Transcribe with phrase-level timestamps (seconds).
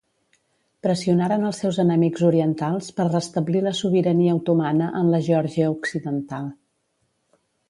[0.85, 6.51] Pressionaren els seus enemics orientals per restablir la sobirania otomana en la Geòrgia occidental.